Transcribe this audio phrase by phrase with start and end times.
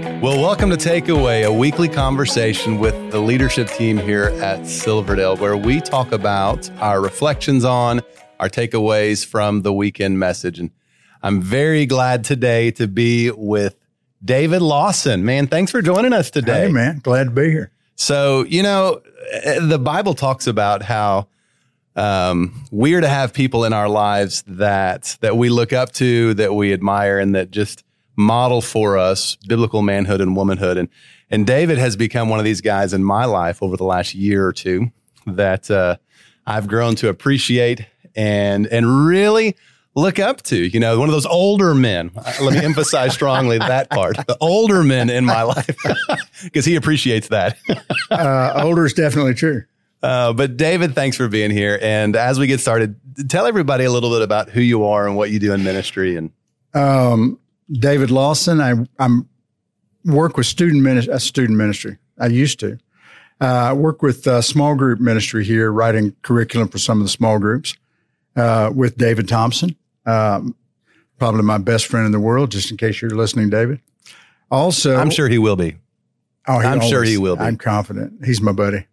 [0.00, 5.56] Well, welcome to Takeaway, a weekly conversation with the leadership team here at Silverdale, where
[5.56, 8.00] we talk about our reflections on
[8.38, 10.58] our takeaways from the weekend message.
[10.58, 10.70] And
[11.22, 13.76] I'm very glad today to be with
[14.24, 15.24] David Lawson.
[15.24, 16.66] Man, thanks for joining us today.
[16.66, 17.70] Hey, man, glad to be here.
[17.94, 19.02] So, you know,
[19.60, 21.28] the Bible talks about how
[21.94, 26.54] um, we're to have people in our lives that that we look up to, that
[26.54, 27.84] we admire, and that just
[28.16, 30.76] model for us biblical manhood and womanhood.
[30.76, 30.88] And
[31.30, 34.46] and David has become one of these guys in my life over the last year
[34.46, 34.90] or two
[35.26, 35.96] that uh,
[36.46, 37.86] I've grown to appreciate
[38.16, 39.56] and and really
[39.94, 40.56] look up to.
[40.56, 42.10] You know, one of those older men.
[42.40, 44.16] Let me emphasize strongly that part.
[44.16, 45.76] The older men in my life
[46.42, 47.58] because he appreciates that.
[48.10, 49.64] uh, older is definitely true.
[50.02, 51.78] Uh, but David, thanks for being here.
[51.82, 52.96] And as we get started,
[53.28, 56.16] tell everybody a little bit about who you are and what you do in ministry.
[56.16, 56.30] And
[56.72, 57.38] um,
[57.72, 58.60] David Lawson.
[58.60, 59.28] I I'm
[60.04, 61.98] work with student ministry, uh, student ministry.
[62.18, 62.78] I used to.
[63.40, 67.10] Uh, I work with uh, small group ministry here, writing curriculum for some of the
[67.10, 67.74] small groups
[68.36, 70.54] uh, with David Thompson, um,
[71.18, 72.50] probably my best friend in the world.
[72.50, 73.80] Just in case you're listening, David.
[74.50, 75.76] Also, I'm sure he will be.
[76.48, 77.42] Oh, I'm always, sure he will be.
[77.42, 78.24] I'm confident.
[78.24, 78.86] He's my buddy.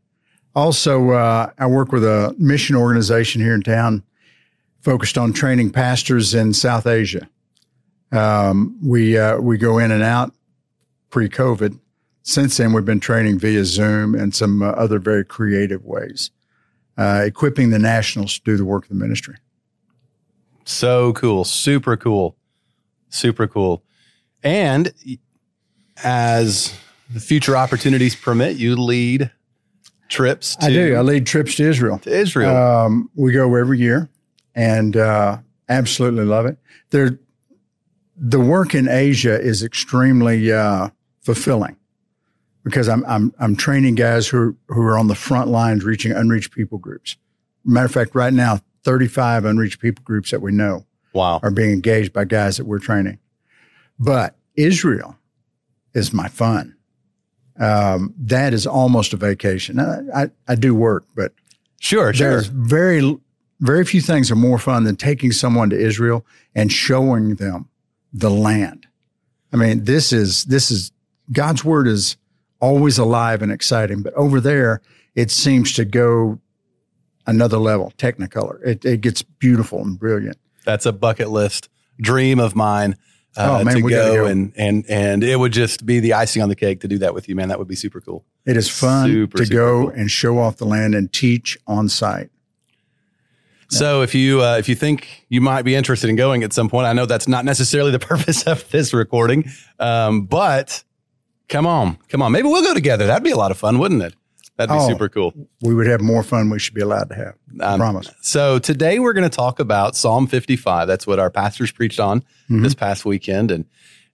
[0.56, 4.04] Also, uh, I work with a mission organization here in town
[4.82, 7.28] focused on training pastors in South Asia.
[8.12, 10.34] Um, we uh, we go in and out
[11.10, 11.80] pre-COVID.
[12.24, 16.32] Since then, we've been training via Zoom and some uh, other very creative ways,
[16.98, 19.36] uh, equipping the nationals to do the work of the ministry.
[20.66, 22.36] So cool, super cool,
[23.10, 23.84] super cool.
[24.44, 24.94] And
[26.04, 26.78] as
[27.10, 29.32] the future opportunities permit, you lead
[30.10, 30.56] trips.
[30.58, 30.96] To, I do.
[30.96, 32.00] I lead trips to Israel.
[32.00, 34.10] To Israel, um, we go every year,
[34.56, 35.38] and uh,
[35.70, 36.58] absolutely love it.
[36.90, 37.20] There
[38.18, 40.90] the work in Asia is extremely uh,
[41.22, 41.78] fulfilling
[42.64, 46.52] because I'm, I'm, I'm training guys who, who are on the front lines reaching unreached
[46.52, 47.16] people groups.
[47.64, 51.40] Matter of fact, right now, 35 unreached people groups that we know wow.
[51.44, 53.20] are being engaged by guys that we're training.
[54.00, 55.18] But Israel
[55.94, 56.76] is my fun.
[57.60, 59.80] Um, that is almost a vacation.
[59.80, 61.34] I, I, I do work, but
[61.80, 62.30] sure, sure.
[62.30, 63.18] There's very,
[63.60, 67.68] very few things are more fun than taking someone to Israel and showing them
[68.18, 68.88] the land.
[69.54, 70.92] I mean, this is, this is,
[71.32, 72.18] God's word is
[72.60, 74.82] always alive and exciting, but over there,
[75.16, 76.40] it seems to go
[77.26, 78.66] another level, technicolor.
[78.66, 80.38] It, it gets beautiful and brilliant.
[80.66, 81.70] That's a bucket list
[82.00, 82.96] dream of mine.
[83.36, 86.42] Uh, oh, man, to go, go, and and and it would just be the icing
[86.42, 87.50] on the cake to do that with you, man.
[87.50, 88.26] That would be super cool.
[88.46, 89.90] It is fun super, to super go cool.
[89.92, 92.32] and show off the land and teach on site.
[93.70, 96.70] So if you uh, if you think you might be interested in going at some
[96.70, 100.84] point, I know that's not necessarily the purpose of this recording, um, but
[101.50, 103.08] come on, come on, maybe we'll go together.
[103.08, 104.16] That'd be a lot of fun, wouldn't it?
[104.58, 105.34] That'd be oh, super cool.
[105.62, 106.50] We would have more fun.
[106.50, 107.36] We should be allowed to have.
[107.62, 108.10] I um, promise.
[108.22, 110.88] So today we're going to talk about Psalm 55.
[110.88, 112.64] That's what our pastors preached on mm-hmm.
[112.64, 113.66] this past weekend, and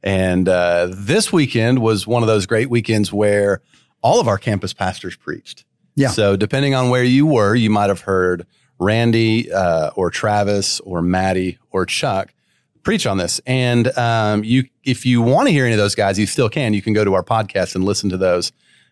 [0.03, 3.61] and uh, this weekend was one of those great weekends where
[4.01, 5.63] all of our campus pastors preached.
[5.95, 6.09] Yeah.
[6.09, 8.45] So depending on where you were, you might have heard
[8.79, 12.34] Randy uh, or Travis or Maddie or Chuck
[12.84, 13.41] preach on this.
[13.45, 16.73] And um, you, if you want to hear any of those guys, you still can.
[16.73, 18.51] You can go to our podcast and listen to those.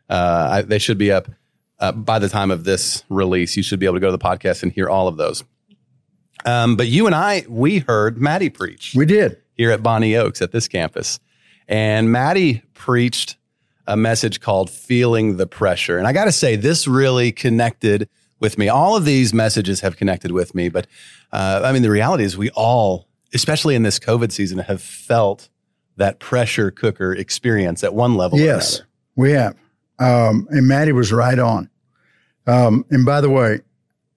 [0.09, 1.28] Uh, I, they should be up
[1.80, 3.58] uh, by the time of this release.
[3.58, 5.44] You should be able to go to the podcast and hear all of those.
[6.46, 8.94] Um, but you and I, we heard Maddie preach.
[8.96, 11.20] We did here at Bonny Oaks at this campus,
[11.67, 13.38] and Maddie preached
[13.85, 18.09] a message called "Feeling the Pressure." And I got to say, this really connected
[18.41, 18.67] with me.
[18.67, 20.88] All of these messages have connected with me, but
[21.32, 25.47] uh, I mean, the reality is we all, especially in this COVID season, have felt
[25.97, 28.40] that pressure cooker experience at one level.
[28.40, 28.82] Yes,
[29.16, 29.55] we have.
[29.99, 31.70] Um, and Maddie was right on.
[32.47, 33.61] Um, and by the way,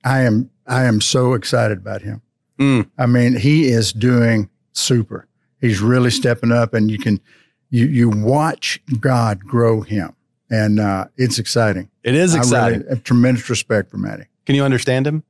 [0.05, 2.23] I am I am so excited about him.
[2.59, 2.91] Mm.
[2.99, 5.27] I mean, he is doing super.
[5.61, 7.21] He's really stepping up, and you can
[7.71, 10.15] you you watch God grow him
[10.55, 11.91] and uh, it's exciting.
[12.03, 12.81] It is exciting.
[12.81, 14.27] I really have tremendous respect for Maddie.
[14.47, 15.25] Can you understand him?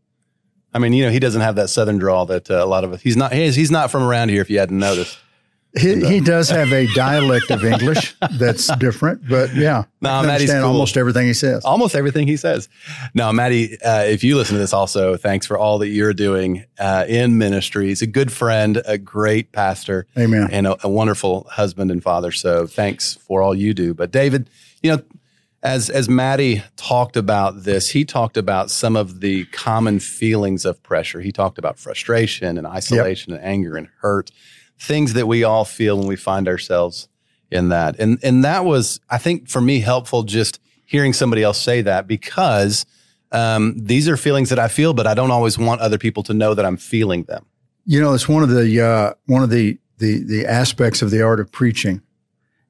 [0.75, 2.93] I mean, you know, he doesn't have that southern drawl that uh, a lot of
[2.93, 3.00] us.
[3.00, 3.32] He's not.
[3.32, 4.43] He's, he's not from around here.
[4.43, 5.19] If you hadn't noticed.
[5.76, 10.62] He, he does have a dialect of English that's different, but yeah, No, I understand
[10.62, 10.71] cool.
[10.73, 11.65] almost everything he says.
[11.65, 12.69] almost everything he says.
[13.12, 16.65] No, Maddie, uh, if you listen to this also, thanks for all that you're doing
[16.79, 17.88] uh, in ministry.
[17.88, 20.49] He's a good friend, a great pastor, Amen.
[20.53, 22.31] and a, a wonderful husband and father.
[22.31, 23.94] So thanks for all you do.
[23.94, 24.49] But David,
[24.82, 25.03] you know,
[25.65, 30.82] as as Maddie talked about this, he talked about some of the common feelings of
[30.82, 31.20] pressure.
[31.23, 34.31] He talked about frustration and isolation and anger and hurt,
[34.79, 37.09] things that we all feel when we find ourselves
[37.50, 37.97] in that.
[37.99, 42.06] And and that was, I think, for me, helpful just hearing somebody else say that
[42.06, 42.85] because
[43.32, 46.35] um, these are feelings that I feel, but I don't always want other people to
[46.35, 47.47] know that I'm feeling them.
[47.85, 51.23] You know, it's one of the uh, one of the, the the aspects of the
[51.23, 52.03] art of preaching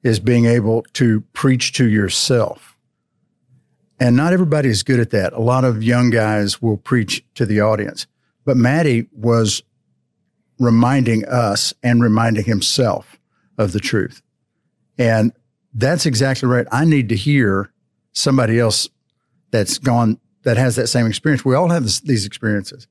[0.03, 2.77] is being able to preach to yourself.
[4.01, 5.33] And not everybody is good at that.
[5.33, 8.07] A lot of young guys will preach to the audience.
[8.45, 9.63] But Maddie was
[10.59, 13.19] reminding us and reminding himself
[13.59, 14.23] of the truth.
[14.99, 15.33] And
[15.73, 16.67] that's exactly right.
[16.71, 17.73] I need to hear
[18.13, 18.89] somebody else
[19.51, 21.45] that's gone, that has that same experience.
[21.45, 22.87] We all have this, these experiences.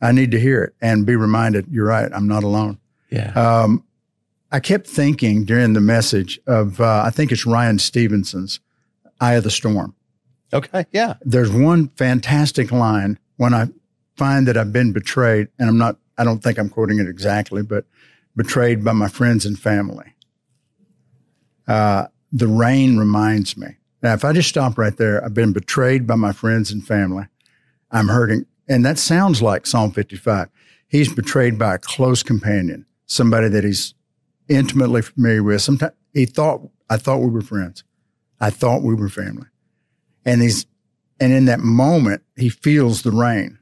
[0.00, 2.78] I need to hear it and be reminded, you're right, I'm not alone.
[3.10, 3.32] Yeah.
[3.32, 3.84] Um,
[4.50, 8.60] I kept thinking during the message of, uh, I think it's Ryan Stevenson's
[9.20, 9.94] Eye of the Storm.
[10.52, 10.84] Okay.
[10.92, 11.14] Yeah.
[11.22, 13.68] There's one fantastic line when I
[14.16, 17.62] find that I've been betrayed, and I'm not, I don't think I'm quoting it exactly,
[17.62, 17.84] but
[18.36, 20.14] betrayed by my friends and family.
[21.66, 23.76] Uh, the rain reminds me.
[24.02, 27.26] Now, if I just stop right there, I've been betrayed by my friends and family.
[27.90, 28.46] I'm hurting.
[28.68, 30.48] And that sounds like Psalm 55.
[30.88, 33.94] He's betrayed by a close companion, somebody that he's
[34.48, 35.62] intimately familiar with.
[35.62, 37.84] Sometimes he thought, I thought we were friends.
[38.40, 39.46] I thought we were family.
[40.24, 40.66] And he's,
[41.20, 43.58] and in that moment, he feels the rain.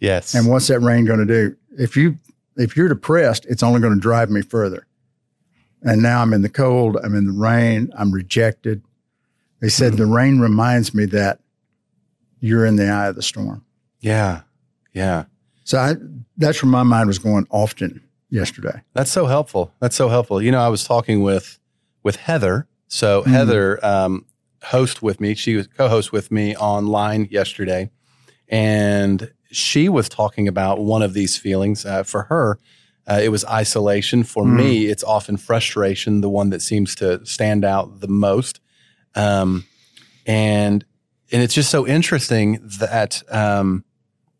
[0.00, 0.34] Yes.
[0.34, 1.56] And what's that rain going to do?
[1.78, 2.18] If you,
[2.56, 4.86] if you're depressed, it's only going to drive me further.
[5.82, 6.96] And now I'm in the cold.
[7.02, 7.90] I'm in the rain.
[7.96, 8.82] I'm rejected.
[9.60, 11.40] They said the rain reminds me that
[12.40, 13.64] you're in the eye of the storm.
[14.00, 14.42] yeah.
[14.92, 15.24] Yeah.
[15.64, 15.94] So I,
[16.38, 18.00] that's where my mind was going often
[18.30, 18.80] yesterday.
[18.94, 19.72] That's so helpful.
[19.80, 20.40] That's so helpful.
[20.40, 21.58] You know, I was talking with
[22.02, 22.66] with Heather.
[22.88, 23.26] So Mhm.
[23.26, 24.24] Heather, um,
[24.62, 25.34] host with me.
[25.34, 27.90] She was co-host with me online yesterday,
[28.48, 31.84] and she was talking about one of these feelings.
[31.86, 32.58] Uh, for her,
[33.08, 34.24] uh, it was isolation.
[34.24, 34.56] For Mm.
[34.56, 38.60] me, it's often frustration, the one that seems to stand out the most.
[39.14, 39.64] Um,
[40.26, 40.84] and
[41.32, 43.84] and it's just so interesting that um,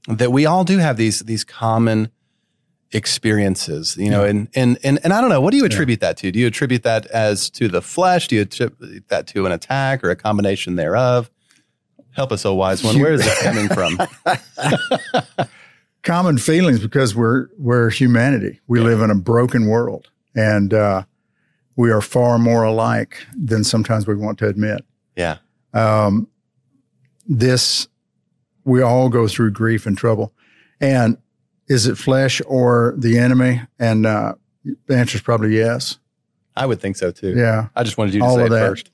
[0.09, 2.11] that we all do have these these common
[2.93, 6.17] experiences, you know, and, and, and, and I don't know, what do you attribute that
[6.19, 6.31] to?
[6.31, 8.29] Do you attribute that as to the flesh?
[8.29, 11.31] Do you attribute that to an attack or a combination thereof?
[12.17, 12.99] Help us, oh wise one.
[12.99, 13.99] Where is this coming from?
[16.03, 18.61] Common feelings because we're, we're humanity.
[18.67, 21.03] We live in a broken world and, uh,
[21.77, 24.83] we are far more alike than sometimes we want to admit.
[25.15, 25.39] Yeah.
[25.75, 26.29] um,
[27.29, 27.89] this
[28.65, 30.33] we all go through grief and trouble
[30.81, 31.19] and
[31.69, 34.35] is it flesh or the enemy and uh,
[34.87, 35.99] the answer is probably yes
[36.57, 37.35] I would think so too.
[37.37, 38.69] yeah I just wanted you to All say it that.
[38.69, 38.91] first.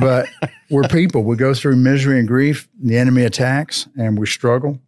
[0.00, 0.28] But
[0.70, 4.78] we're people we go through misery and grief the enemy attacks and we struggle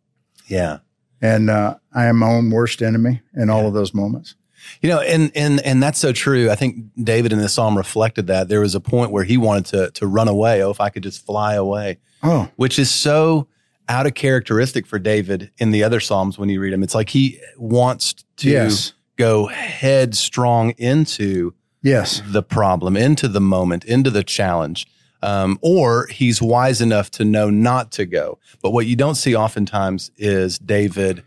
[0.49, 0.79] Yeah.
[1.23, 4.35] and uh, i am my own worst enemy in all of those moments
[4.83, 6.51] You know, and and and that's so true.
[6.51, 8.49] I think David in the psalm reflected that.
[8.49, 10.63] There was a point where he wanted to to run away.
[10.63, 11.99] Oh, if I could just fly away.
[12.23, 13.47] oh which is so
[13.89, 16.83] out of characteristic for David in the other Psalms when you read them.
[16.83, 23.85] It's like he wants to yes go headstrong into yes the problem, into the moment,
[23.85, 24.87] into the challenge.
[25.21, 28.39] Um, or he's wise enough to know not to go.
[28.63, 31.25] But what you don't see oftentimes is David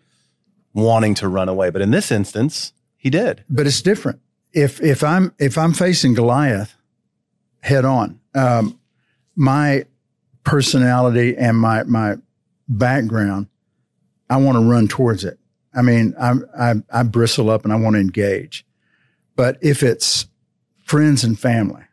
[0.74, 1.72] wanting to run away.
[1.72, 3.43] But in this instance, he did.
[3.50, 4.20] but it's different.
[4.53, 6.75] If if I'm if I'm facing Goliath
[7.62, 8.79] head on, um,
[9.36, 9.86] my
[10.43, 12.15] personality and my my
[12.67, 13.48] background,
[14.29, 15.39] I want to run towards it.
[15.74, 18.65] I mean, I, I I bristle up and I want to engage.
[19.36, 20.27] But if it's
[20.91, 21.83] friends and family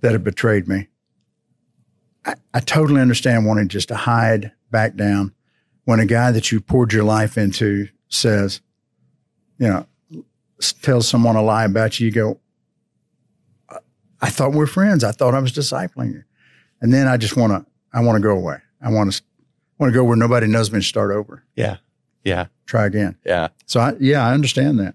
[0.00, 0.88] that have betrayed me,
[2.24, 5.34] I, I totally understand wanting just to hide, back down.
[5.84, 8.62] When a guy that you poured your life into says,
[9.58, 9.86] you know,
[10.80, 12.40] tells someone a lie about you, you go,
[14.22, 15.04] I thought we were friends.
[15.04, 16.24] I thought I was discipling you.
[16.80, 18.56] And then I just want to, I want to go away.
[18.80, 19.22] I want to,
[19.78, 21.76] want to go where nobody knows me and start over, Yeah.
[22.24, 22.46] Yeah.
[22.64, 23.18] try again.
[23.26, 23.48] Yeah.
[23.66, 24.94] So I, yeah, I understand that.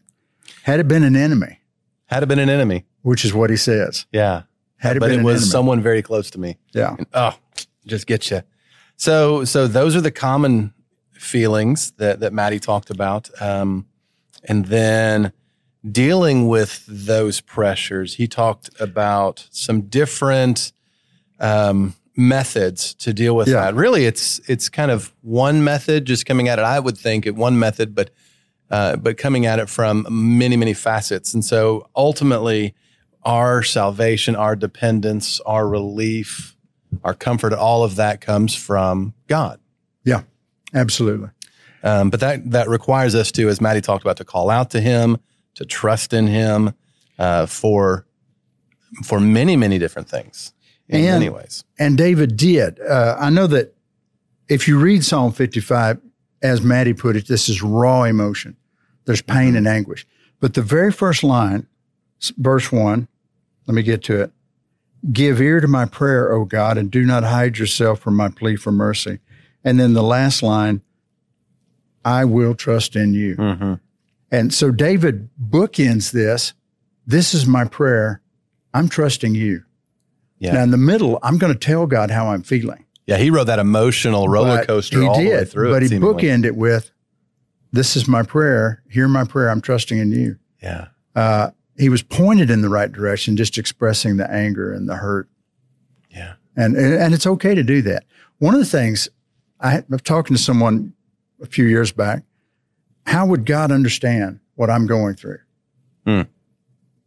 [0.64, 1.59] Had it been an enemy,
[2.10, 2.86] Had it been an enemy.
[3.02, 4.44] which is what he says, Yeah.
[4.78, 6.58] had it but been it was enemy, someone very close to me.
[6.74, 7.34] yeah, Oh,
[7.86, 8.42] just get you.
[8.98, 10.74] So, so those are the common
[11.14, 13.86] feelings that that Maddie talked about, um,
[14.46, 15.32] and then
[15.90, 18.16] dealing with those pressures.
[18.16, 20.72] He talked about some different
[21.40, 23.62] um, methods to deal with Yeah.
[23.66, 23.76] that.
[23.76, 26.66] Really, it's it's kind of one method, just coming at it.
[26.66, 28.10] I would think it one method, but
[28.72, 31.34] uh, but coming at it from many many facets.
[31.34, 32.76] And so ultimately,
[33.24, 36.56] our salvation, our dependence, our relief,
[37.04, 39.60] our comfort, all of that comes from God.
[40.04, 40.22] Yeah,
[40.74, 41.30] absolutely.
[41.84, 44.82] Um, but that that requires us to, as Maddie talked about, to call out to
[44.82, 45.18] Him,
[45.56, 46.74] to trust in Him
[47.18, 48.06] uh, for
[49.04, 50.54] for many many different things
[50.88, 51.64] in And- many ways.
[51.78, 52.80] And David did.
[52.82, 53.76] Uh, I know that
[54.50, 56.00] if you read Psalm 55,
[56.42, 58.56] as Maddie put it, this is raw emotion.
[59.06, 60.06] There's pain and anguish.
[60.40, 61.68] But the very first line,
[62.38, 63.08] verse one,
[63.66, 64.32] let me get to it.
[65.12, 68.56] Give ear to my prayer, O God, and do not hide yourself from my plea
[68.56, 69.20] for mercy.
[69.64, 70.82] And then the last line,
[72.04, 73.36] I will trust in you.
[73.36, 73.74] Mm-hmm.
[74.32, 76.54] And so David bookends this.
[77.06, 78.22] This is my prayer.
[78.74, 79.64] I'm trusting you.
[80.38, 80.54] Yeah.
[80.54, 82.86] Now in the middle, I'm going to tell God how I'm feeling.
[83.10, 85.72] Yeah, he rode that emotional roller coaster he all did, the way through.
[85.72, 86.14] But it, he seemingly.
[86.14, 86.92] bookended it with,
[87.72, 88.84] "This is my prayer.
[88.88, 89.50] Hear my prayer.
[89.50, 94.18] I'm trusting in you." Yeah, Uh, he was pointed in the right direction, just expressing
[94.18, 95.28] the anger and the hurt,
[96.12, 98.04] yeah, and and, and it's okay to do that.
[98.38, 99.10] One of the things
[99.60, 100.94] I was talking to someone
[101.42, 102.24] a few years back.
[103.08, 105.40] How would God understand what I'm going through?
[106.06, 106.22] Hmm.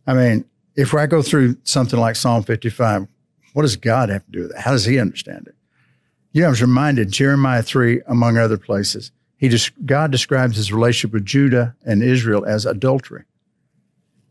[0.04, 3.06] I mean, if I go through something like Psalm 55,
[3.52, 4.58] what does God have to do with it?
[4.58, 5.54] How does He understand it?
[6.40, 9.12] Know, I was reminded Jeremiah 3, among other places.
[9.36, 13.24] He just, God describes his relationship with Judah and Israel as adultery.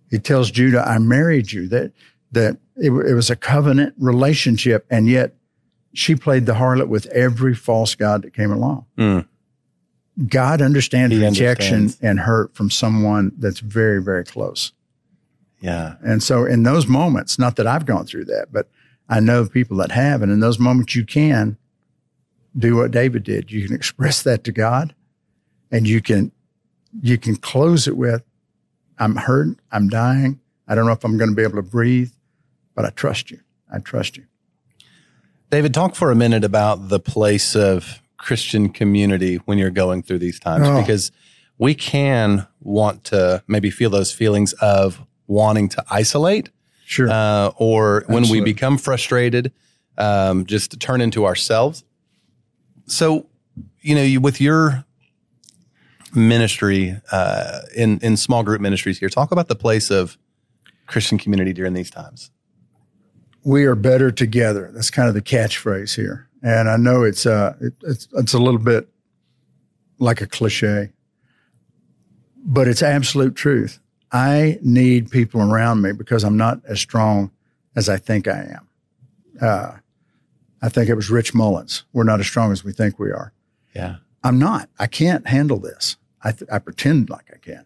[0.09, 1.91] He tells Judah, I married you, that,
[2.31, 5.35] that it, it was a covenant relationship, and yet
[5.93, 8.85] she played the harlot with every false God that came along.
[8.97, 9.27] Mm.
[10.27, 11.97] God understands He rejection understands.
[12.01, 14.71] and hurt from someone that's very, very close.
[15.59, 18.69] yeah, And so in those moments, not that I've gone through that, but
[19.09, 20.21] I know people that have.
[20.21, 21.57] And in those moments, you can
[22.57, 23.51] do what David did.
[23.51, 24.93] You can express that to God
[25.71, 26.31] and you can,
[27.01, 28.23] you can close it with,
[28.99, 29.57] I'm hurt.
[29.71, 30.39] I'm dying.
[30.67, 32.11] I don't know if I'm going to be able to breathe,
[32.75, 33.39] but I trust you.
[33.71, 34.25] I trust you.
[35.49, 40.19] David, talk for a minute about the place of Christian community when you're going through
[40.19, 40.79] these times, Oh.
[40.79, 41.11] because
[41.57, 46.49] we can want to maybe feel those feelings of wanting to isolate,
[46.85, 47.09] Sure.
[47.09, 49.51] uh, or when we become frustrated,
[49.97, 51.83] um, just to turn into ourselves.
[52.91, 53.27] So,
[53.81, 54.85] you know, you, with your
[56.13, 60.17] ministry uh, in in small group ministries here, talk about the place of
[60.87, 62.31] Christian community during these times.
[63.43, 64.71] we are better together.
[64.73, 66.27] That's kind of the catchphrase here.
[66.43, 68.89] And I know it's uh it, it's it's a little bit
[69.99, 70.91] like a cliche,
[72.43, 73.79] but it's absolute truth.
[74.11, 77.31] I need people around me because I'm not as strong
[77.75, 78.67] as I think I am.
[79.41, 79.71] Uh,
[80.61, 81.85] I think it was Rich Mullins.
[81.93, 83.33] We're not as strong as we think we are.
[83.75, 84.69] Yeah, I'm not.
[84.79, 85.97] I can't handle this.
[86.23, 87.65] I, th- I pretend like I can.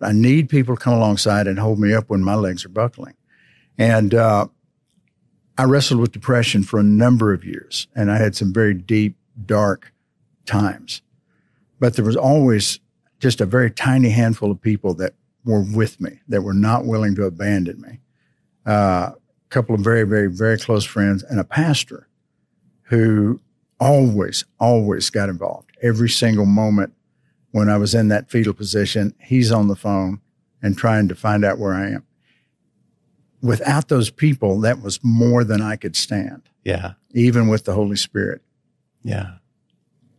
[0.00, 3.14] I need people to come alongside and hold me up when my legs are buckling.
[3.78, 4.48] And uh,
[5.56, 9.16] I wrestled with depression for a number of years, and I had some very deep,
[9.46, 9.92] dark
[10.44, 11.00] times.
[11.80, 12.80] But there was always
[13.20, 17.14] just a very tiny handful of people that were with me, that were not willing
[17.14, 18.00] to abandon me.
[18.66, 22.08] Uh, a couple of very, very, very close friends, and a pastor
[22.84, 23.40] who
[23.80, 25.70] always, always got involved.
[25.82, 26.92] Every single moment
[27.50, 30.20] when I was in that fetal position, he's on the phone
[30.62, 32.04] and trying to find out where I am.
[33.42, 37.96] Without those people, that was more than I could stand, yeah, even with the Holy
[37.96, 38.42] Spirit.
[39.02, 39.34] yeah.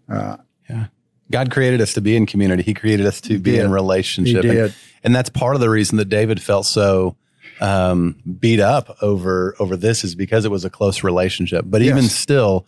[0.08, 0.38] Uh,
[0.70, 0.88] yeah.
[1.32, 2.62] God created us to be in community.
[2.62, 3.66] He created us to be did.
[3.66, 4.44] in relationship.
[4.44, 4.76] And, did.
[5.04, 7.18] and that's part of the reason that David felt so
[7.62, 11.66] um, beat up over over this is because it was a close relationship.
[11.68, 12.16] But even Yes.
[12.16, 12.66] still,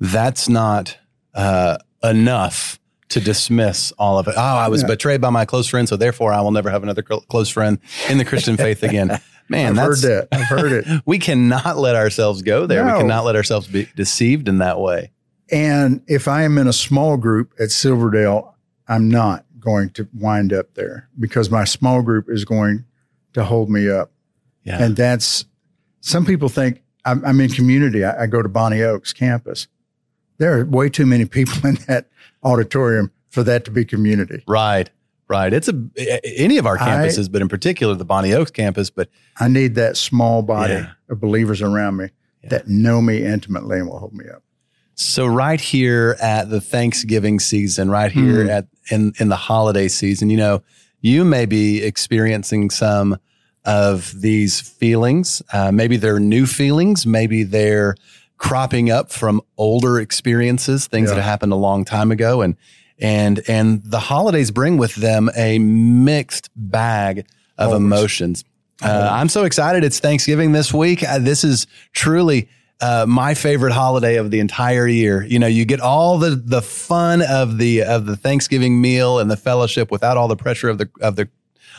[0.00, 0.96] that's not
[1.34, 2.78] uh, enough
[3.10, 4.34] to dismiss all of it.
[4.36, 4.88] Oh, I was Yeah.
[4.88, 7.78] betrayed by my close friend, so therefore I will never have another cl- close friend
[8.08, 9.20] in the Christian faith again.
[9.48, 10.28] Man, I've that's heard that.
[10.36, 11.02] I've heard it.
[11.06, 12.84] we cannot let ourselves go there.
[12.84, 12.94] No.
[12.94, 15.12] We cannot let ourselves be deceived in that way.
[15.52, 18.56] And if I am in a small group at Silverdale,
[18.88, 22.84] I'm not going to wind up there because my small group is going
[23.34, 24.10] to hold me up.
[24.66, 24.82] Yeah.
[24.82, 25.44] And that's,
[26.00, 28.04] some people think I'm, I'm in community.
[28.04, 29.68] I, I go to Bonny Oaks campus.
[30.38, 32.08] There are way too many people in that
[32.42, 34.42] auditorium for that to be community.
[34.46, 34.90] Right,
[35.28, 35.52] right.
[35.52, 35.88] It's a
[36.24, 38.90] any of our I- campuses, but in particular the Bonny Oaks campus.
[38.90, 39.08] But
[39.38, 40.92] I need that small body Yeah.
[41.08, 42.10] of believers around me
[42.42, 42.48] Yeah.
[42.50, 44.42] that know me intimately and will hold me up.
[44.94, 48.50] So right here at the Thanksgiving season, right here Mm.
[48.50, 50.62] at in in the holiday season, you know,
[51.02, 53.18] you may be experiencing some
[53.66, 55.42] of these feelings.
[55.52, 57.04] Uh, maybe they're new feelings.
[57.04, 57.96] Maybe they're
[58.38, 62.56] cropping up from older experiences, things that happened a long time ago, and
[62.98, 67.26] and and the holidays bring with them a mixed bag
[67.58, 67.76] of Always.
[67.76, 68.44] emotions.
[68.82, 69.84] Uh, I'm so excited!
[69.84, 71.02] It's Thanksgiving this week.
[71.02, 72.48] Uh, this is truly
[72.80, 75.24] uh, my favorite holiday of the entire year.
[75.24, 79.30] You know, you get all the the fun of the of the Thanksgiving meal and
[79.30, 81.28] the fellowship without all the pressure of the of the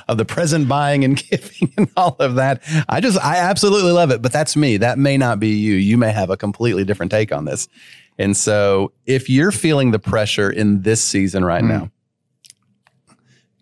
[0.08, 2.62] of the present buying and giving and all of that.
[2.90, 4.22] I just I absolutely love it.
[4.22, 4.78] But that's me.
[4.78, 5.74] That may not be you.
[5.76, 7.68] You may have a completely different take on this.
[8.20, 11.68] And so, if you're feeling the pressure in this season right Mm.
[11.68, 11.92] now,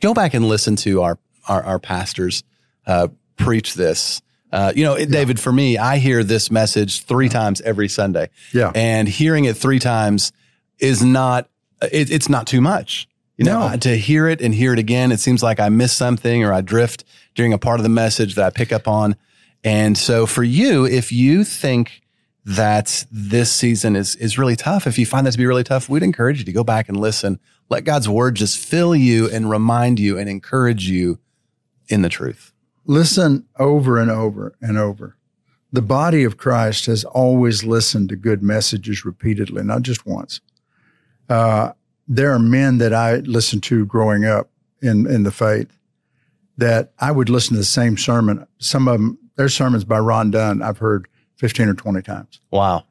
[0.02, 1.18] go back and listen to our
[1.48, 2.44] our, our pastors
[2.88, 4.22] uh, preach this.
[4.52, 8.30] Uh, you know, it- David, for me, I hear this message three times every Sunday,
[8.54, 8.72] Yeah.
[8.74, 10.32] and hearing it three times
[10.80, 11.50] is not
[11.92, 13.08] it, it's not too much.
[13.38, 13.78] You know, No.
[13.78, 16.62] to hear it and hear it again, it seems like I miss something or I
[16.62, 17.04] drift
[17.36, 19.16] during a part of the message that I pick up on.
[19.64, 22.02] And so, for you, if you think
[22.46, 25.90] that this season is is really tough, if you find that to be really tough,
[25.90, 27.40] we'd encourage you to go back and listen.
[27.70, 31.18] Let God's word just fill you and remind you and encourage you
[31.88, 32.54] in the truth.
[32.86, 35.18] Listen over and over and over.
[35.74, 40.40] The body of Christ has always listened to good messages repeatedly, not just once.
[41.28, 41.72] Uh,
[42.08, 44.50] there are men that I listened to growing up
[44.82, 45.78] in, in the faith
[46.58, 48.46] that I would listen to the same sermon.
[48.60, 51.08] Some of them, their sermons by Ron Dunn, I've heard
[51.38, 52.40] 15 or 20 times.
[52.52, 52.86] Wow.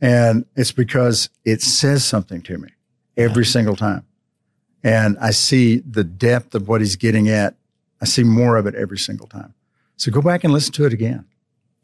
[0.00, 2.70] And it's because it says something to me
[3.16, 4.06] every single time.
[4.82, 7.54] And I see the depth of what he's getting at.
[8.00, 9.54] I see more of it every single time.
[9.96, 11.26] So go back and listen to it again.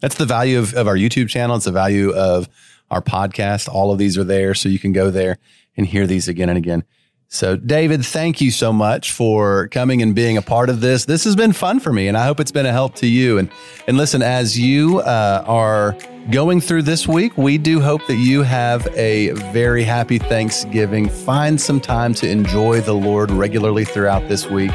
[0.01, 1.57] That's the value of, of our YouTube channel.
[1.57, 2.49] It's the value of
[2.91, 3.69] our podcast.
[3.69, 4.55] All of these are there.
[4.55, 5.39] So you can go there
[5.76, 6.85] and hear these again and again.
[7.28, 11.06] So, David, thank you so much for coming and being a part of this.
[11.06, 13.38] This has been fun for me, and I hope it's been a help to you.
[13.38, 13.50] And
[13.88, 15.96] and listen, as you uh, are
[16.31, 21.09] going through this week, we do hope that you have a very happy Thanksgiving.
[21.09, 24.72] Find some time to enjoy the Lord regularly throughout this week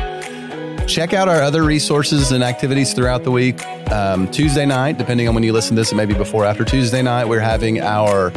[0.88, 3.66] check out our other resources and activities throughout the week.
[3.92, 6.46] Um, Tuesday night, depending on when you listen to this, it may be before or
[6.46, 8.28] after Tuesday night, we're having our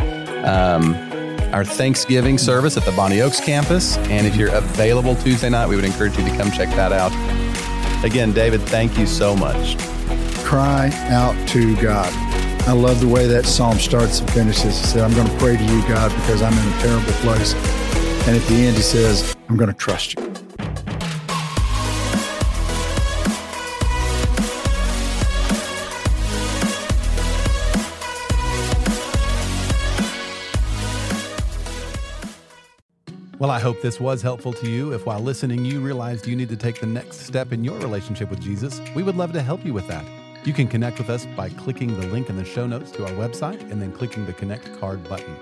[0.44, 0.94] um,
[1.54, 3.96] our Thanksgiving service at the Bonny Oaks campus.
[3.96, 7.12] And if you're available Tuesday night, we would encourage you to come check that out.
[8.04, 9.78] Again, David, thank you so much.
[10.44, 12.12] Cry out to God.
[12.66, 14.76] I love the way that psalm starts and finishes.
[14.80, 17.54] He said, I'm going to pray to you, God, because I'm in a terrible place.
[18.26, 20.23] And at the end, he says, I'm going to trust you.
[33.44, 34.94] Well, I hope this was helpful to you.
[34.94, 38.30] If while listening, you realized you need to take the next step in your relationship
[38.30, 40.02] with Jesus, we would love to help you with that.
[40.46, 43.10] You can connect with us by clicking the link in the show notes to our
[43.10, 45.36] website and then clicking the Connect card button.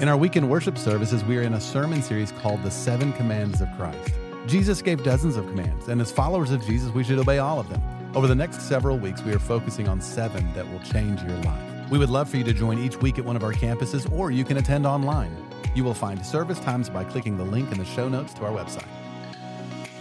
[0.00, 3.60] In our weekend worship services, we are in a sermon series called The Seven Commands
[3.60, 4.12] of Christ.
[4.48, 7.68] Jesus gave dozens of commands, and as followers of Jesus, we should obey all of
[7.68, 7.80] them.
[8.16, 11.75] Over the next several weeks, we are focusing on seven that will change your life.
[11.88, 14.32] We would love for you to join each week at one of our campuses, or
[14.32, 15.30] you can attend online.
[15.76, 18.50] You will find service times by clicking the link in the show notes to our
[18.50, 18.88] website.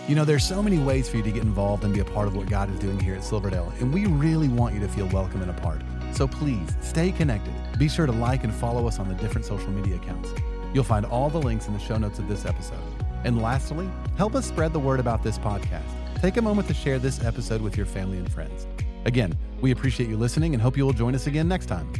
[0.08, 2.28] You know, there's so many ways for you to get involved and be a part
[2.28, 5.08] of what God is doing here at Silverdale, and we really want you to feel
[5.10, 5.82] welcome and a part.
[6.12, 7.54] So please stay connected.
[7.78, 10.30] Be sure to like and follow us on the different social media accounts.
[10.74, 12.80] You'll find all the links in the show notes of this episode.
[13.24, 15.84] And lastly, help us spread the word about this podcast.
[16.20, 18.66] Take a moment to share this episode with your family and friends.
[19.06, 21.92] Again, we appreciate you listening and hope you will join us again next time.